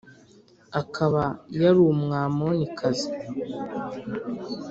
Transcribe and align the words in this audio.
Akaba 0.81 1.23
yari 1.61 1.79
Umwamonikazi. 1.91 3.09